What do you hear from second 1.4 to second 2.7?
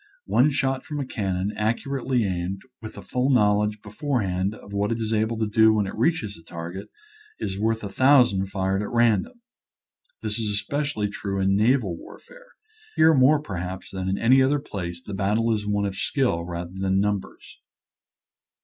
ac curately aimed,